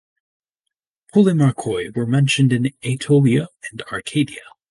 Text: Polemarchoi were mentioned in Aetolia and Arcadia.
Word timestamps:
Polemarchoi 1.13 1.95
were 1.95 2.07
mentioned 2.07 2.51
in 2.51 2.73
Aetolia 2.83 3.49
and 3.71 3.83
Arcadia. 3.91 4.41